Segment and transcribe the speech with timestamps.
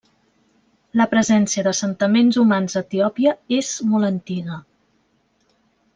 [1.01, 4.59] La presència d'assentaments humans a Etiòpia és molt antiga.